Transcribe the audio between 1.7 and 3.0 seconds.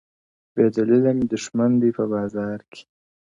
دی په بازار کي٫